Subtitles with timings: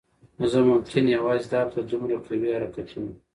[0.51, 3.11] زه ممکن یوازی دا هفته دومره قوي حرکتونو